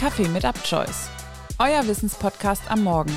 [0.00, 1.10] Kaffee mit UpChoice,
[1.58, 3.14] euer Wissenspodcast am Morgen.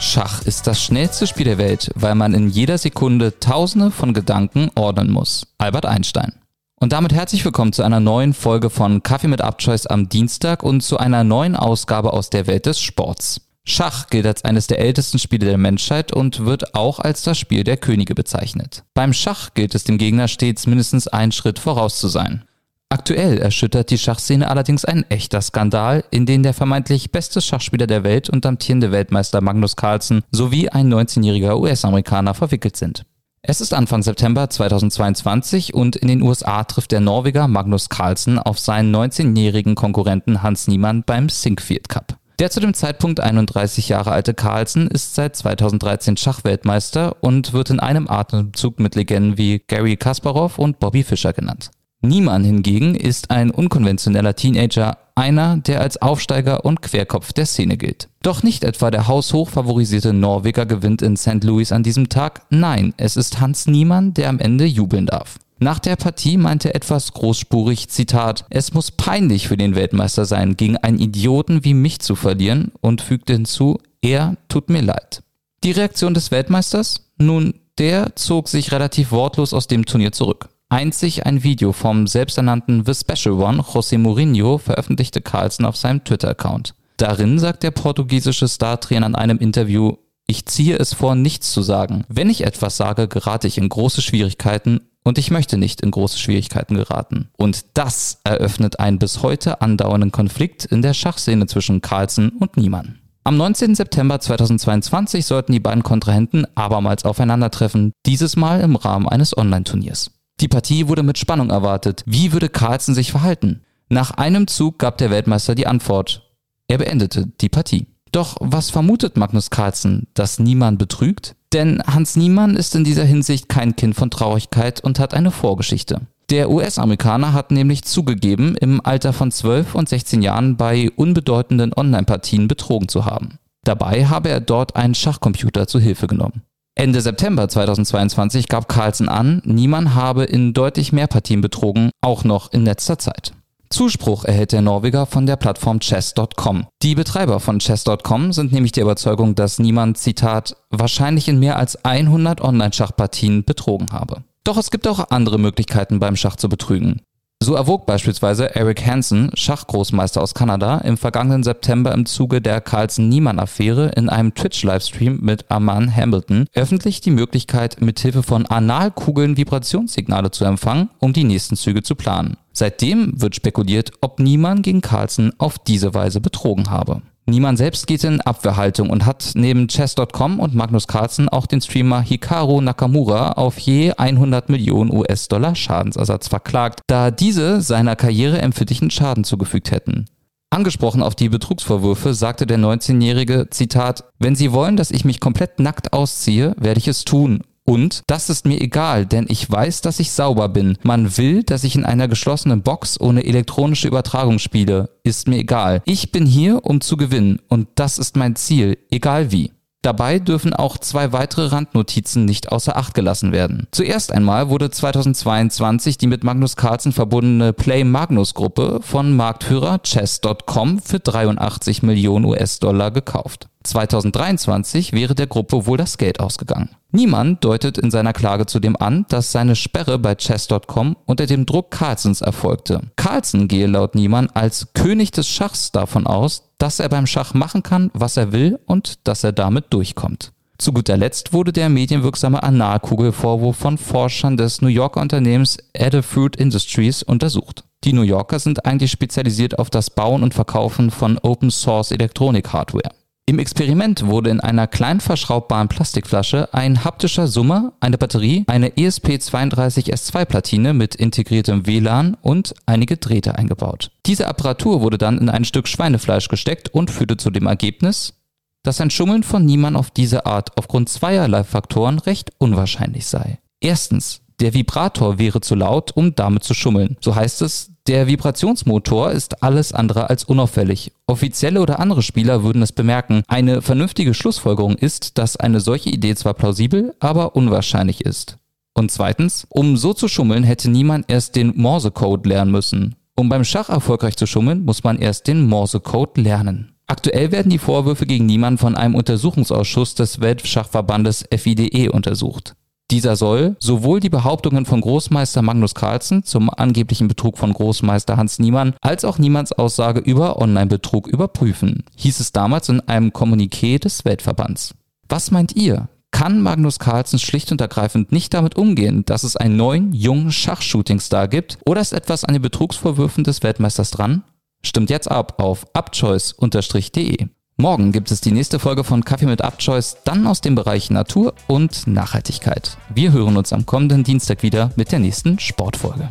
[0.00, 4.72] Schach ist das schnellste Spiel der Welt, weil man in jeder Sekunde Tausende von Gedanken
[4.74, 5.46] ordnen muss.
[5.58, 6.32] Albert Einstein.
[6.80, 10.80] Und damit herzlich willkommen zu einer neuen Folge von Kaffee mit UpChoice am Dienstag und
[10.80, 13.40] zu einer neuen Ausgabe aus der Welt des Sports.
[13.64, 17.62] Schach gilt als eines der ältesten Spiele der Menschheit und wird auch als das Spiel
[17.62, 18.82] der Könige bezeichnet.
[18.94, 22.42] Beim Schach gilt es dem Gegner stets mindestens einen Schritt voraus zu sein.
[22.88, 28.04] Aktuell erschüttert die Schachszene allerdings ein echter Skandal, in den der vermeintlich beste Schachspieler der
[28.04, 33.04] Welt und amtierende Weltmeister Magnus Carlsen sowie ein 19-jähriger US-Amerikaner verwickelt sind.
[33.42, 38.60] Es ist Anfang September 2022 und in den USA trifft der Norweger Magnus Carlsen auf
[38.60, 42.16] seinen 19-jährigen Konkurrenten Hans Niemann beim Sinkfield Cup.
[42.38, 47.80] Der zu dem Zeitpunkt 31 Jahre alte Carlsen ist seit 2013 Schachweltmeister und wird in
[47.80, 51.70] einem Atemzug mit Legenden wie Gary Kasparov und Bobby Fischer genannt.
[52.08, 58.08] Niemann hingegen ist ein unkonventioneller Teenager, einer, der als Aufsteiger und Querkopf der Szene gilt.
[58.22, 61.42] Doch nicht etwa der haushoch favorisierte Norweger gewinnt in St.
[61.42, 65.38] Louis an diesem Tag, nein, es ist Hans Niemann, der am Ende jubeln darf.
[65.58, 70.76] Nach der Partie meinte etwas großspurig, Zitat, es muss peinlich für den Weltmeister sein, gegen
[70.76, 75.22] einen Idioten wie mich zu verlieren und fügte hinzu, er tut mir leid.
[75.64, 77.10] Die Reaktion des Weltmeisters?
[77.16, 80.50] Nun, der zog sich relativ wortlos aus dem Turnier zurück.
[80.68, 86.74] Einzig ein Video vom selbsternannten The Special One, José Mourinho, veröffentlichte Carlsen auf seinem Twitter-Account.
[86.96, 92.04] Darin sagt der portugiesische Star-Trainer in einem Interview, ich ziehe es vor, nichts zu sagen.
[92.08, 96.18] Wenn ich etwas sage, gerate ich in große Schwierigkeiten und ich möchte nicht in große
[96.18, 97.28] Schwierigkeiten geraten.
[97.36, 102.98] Und das eröffnet einen bis heute andauernden Konflikt in der Schachszene zwischen Carlsen und Niemann.
[103.22, 103.76] Am 19.
[103.76, 110.10] September 2022 sollten die beiden Kontrahenten abermals aufeinandertreffen, dieses Mal im Rahmen eines Online-Turniers.
[110.40, 112.02] Die Partie wurde mit Spannung erwartet.
[112.04, 113.62] Wie würde Carlsen sich verhalten?
[113.88, 116.30] Nach einem Zug gab der Weltmeister die Antwort.
[116.68, 117.86] Er beendete die Partie.
[118.12, 120.08] Doch was vermutet Magnus Carlsen?
[120.12, 121.36] Dass niemand betrügt?
[121.54, 126.02] Denn Hans Niemann ist in dieser Hinsicht kein Kind von Traurigkeit und hat eine Vorgeschichte.
[126.28, 132.48] Der US-Amerikaner hat nämlich zugegeben, im Alter von 12 und 16 Jahren bei unbedeutenden Online-Partien
[132.48, 133.38] betrogen zu haben.
[133.64, 136.42] Dabei habe er dort einen Schachcomputer zu Hilfe genommen.
[136.78, 142.52] Ende September 2022 gab Carlsen an, niemand habe in deutlich mehr Partien betrogen, auch noch
[142.52, 143.32] in letzter Zeit.
[143.70, 146.66] Zuspruch erhält der Norweger von der Plattform chess.com.
[146.82, 151.82] Die Betreiber von chess.com sind nämlich der Überzeugung, dass niemand, Zitat, wahrscheinlich in mehr als
[151.82, 154.22] 100 Online-Schachpartien betrogen habe.
[154.44, 157.00] Doch es gibt auch andere Möglichkeiten beim Schach zu betrügen.
[157.46, 163.90] So erwog beispielsweise Eric Hansen, Schachgroßmeister aus Kanada, im vergangenen September im Zuge der Carlsen-Niemann-Affäre
[163.90, 170.90] in einem Twitch-Livestream mit Arman Hamilton öffentlich die Möglichkeit, mithilfe von Analkugeln Vibrationssignale zu empfangen,
[170.98, 172.36] um die nächsten Züge zu planen.
[172.52, 177.02] Seitdem wird spekuliert, ob Niemann gegen Carlsen auf diese Weise betrogen habe.
[177.28, 182.00] Niemann selbst geht in Abwehrhaltung und hat neben Chess.com und Magnus Carlsen auch den Streamer
[182.00, 189.24] Hikaru Nakamura auf je 100 Millionen US-Dollar Schadensersatz verklagt, da diese seiner Karriere empfindlichen Schaden
[189.24, 190.04] zugefügt hätten.
[190.50, 195.58] Angesprochen auf die Betrugsvorwürfe sagte der 19-Jährige, Zitat, wenn Sie wollen, dass ich mich komplett
[195.58, 199.98] nackt ausziehe, werde ich es tun und das ist mir egal, denn ich weiß, dass
[199.98, 200.78] ich sauber bin.
[200.82, 204.90] Man will, dass ich in einer geschlossenen Box ohne elektronische Übertragung spiele.
[205.02, 205.82] Ist mir egal.
[205.84, 207.40] Ich bin hier, um zu gewinnen.
[207.48, 209.50] Und das ist mein Ziel, egal wie.
[209.82, 213.68] Dabei dürfen auch zwei weitere Randnotizen nicht außer Acht gelassen werden.
[213.70, 220.80] Zuerst einmal wurde 2022 die mit Magnus Carlsen verbundene Play Magnus Gruppe von Marktführer Chess.com
[220.80, 223.48] für 83 Millionen US-Dollar gekauft.
[223.66, 226.70] 2023 wäre der Gruppe wohl das Geld ausgegangen.
[226.92, 231.70] Niemand deutet in seiner Klage zudem an, dass seine Sperre bei Chess.com unter dem Druck
[231.70, 232.80] Carlsens erfolgte.
[232.96, 237.62] Carlsen gehe laut Niemann als König des Schachs davon aus, dass er beim Schach machen
[237.62, 240.32] kann, was er will und dass er damit durchkommt.
[240.58, 247.02] Zu guter Letzt wurde der medienwirksame Analkugelvorwurf von Forschern des New Yorker Unternehmens Adafruit Industries
[247.02, 247.64] untersucht.
[247.84, 252.90] Die New Yorker sind eigentlich spezialisiert auf das Bauen und Verkaufen von Open Source Elektronik-Hardware.
[253.28, 260.72] Im Experiment wurde in einer klein verschraubbaren Plastikflasche ein haptischer Summer, eine Batterie, eine ESP32S2-Platine
[260.72, 263.90] mit integriertem WLAN und einige Drähte eingebaut.
[264.06, 268.14] Diese Apparatur wurde dann in ein Stück Schweinefleisch gesteckt und führte zu dem Ergebnis,
[268.62, 273.40] dass ein Schummeln von Niemann auf diese Art aufgrund zweierlei Faktoren recht unwahrscheinlich sei.
[273.58, 276.96] Erstens, der Vibrator wäre zu laut, um damit zu schummeln.
[277.00, 280.92] So heißt es, der Vibrationsmotor ist alles andere als unauffällig.
[281.06, 283.22] Offizielle oder andere Spieler würden es bemerken.
[283.28, 288.38] Eine vernünftige Schlussfolgerung ist, dass eine solche Idee zwar plausibel, aber unwahrscheinlich ist.
[288.74, 292.96] Und zweitens, um so zu schummeln, hätte niemand erst den Morse-Code lernen müssen.
[293.18, 296.74] Um beim Schach erfolgreich zu schummeln, muss man erst den Morsecode lernen.
[296.86, 302.54] Aktuell werden die Vorwürfe gegen niemanden von einem Untersuchungsausschuss des Weltschachverbandes FIDE untersucht.
[302.92, 308.38] Dieser soll sowohl die Behauptungen von Großmeister Magnus Carlsen zum angeblichen Betrug von Großmeister Hans
[308.38, 314.04] Niemann als auch Niemanns Aussage über Online-Betrug überprüfen, hieß es damals in einem Kommuniqué des
[314.04, 314.74] Weltverbands.
[315.08, 315.88] Was meint ihr?
[316.12, 321.26] Kann Magnus Carlsen schlicht und ergreifend nicht damit umgehen, dass es einen neuen, jungen Schachshootingstar
[321.26, 321.58] gibt?
[321.66, 324.22] Oder ist etwas an den Betrugsvorwürfen des Weltmeisters dran?
[324.62, 327.28] Stimmt jetzt ab auf upchoice-de.
[327.58, 331.32] Morgen gibt es die nächste Folge von Kaffee mit Upchoice, dann aus dem Bereich Natur
[331.46, 332.76] und Nachhaltigkeit.
[332.90, 336.10] Wir hören uns am kommenden Dienstag wieder mit der nächsten Sportfolge.